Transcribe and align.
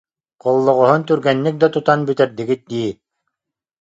Холлоҕоһун 0.43 1.01
түргэнник 1.09 1.55
да 1.59 1.67
тутан 1.73 1.99
бүтэрдигит 2.07 2.61
дии 2.71 2.91